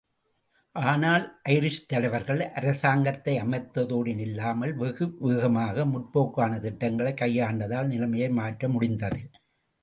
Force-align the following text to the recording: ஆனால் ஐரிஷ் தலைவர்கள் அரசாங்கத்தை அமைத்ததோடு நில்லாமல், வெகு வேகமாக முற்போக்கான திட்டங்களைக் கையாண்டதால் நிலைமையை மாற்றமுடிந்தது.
ஆனால் 0.75 1.41
ஐரிஷ் 1.49 1.85
தலைவர்கள் 1.87 2.49
அரசாங்கத்தை 2.51 3.41
அமைத்ததோடு 3.41 4.15
நில்லாமல், 4.15 4.73
வெகு 4.75 5.15
வேகமாக 5.19 5.85
முற்போக்கான 5.85 6.59
திட்டங்களைக் 6.59 7.21
கையாண்டதால் 7.21 7.85
நிலைமையை 7.85 8.29
மாற்றமுடிந்தது. 8.29 9.21